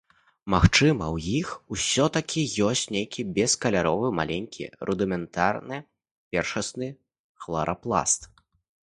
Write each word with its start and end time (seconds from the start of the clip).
Магчыма 0.51 1.05
ў 1.15 1.33
іх 1.41 1.49
усё-такі 1.75 2.41
ёсць 2.67 2.85
нейкі 2.95 3.25
бескаляровы, 3.35 4.07
маленькі 4.19 4.59
і 4.67 4.71
рудыментарны 4.91 5.77
першасны 6.37 6.89
хларапласт. 7.45 8.21